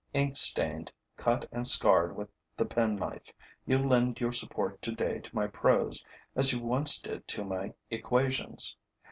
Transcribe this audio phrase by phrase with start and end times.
[0.15, 3.31] Ink stained, cut and scarred with the penknife,
[3.67, 6.03] you lend your support today to my prose
[6.35, 8.77] as you once did to my equations.